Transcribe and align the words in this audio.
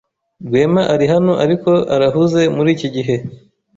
Rwema 0.45 0.81
arihano, 0.93 1.33
ariko 1.43 1.71
arahuze 1.95 2.41
muriki 2.55 2.87
gihe. 2.95 3.15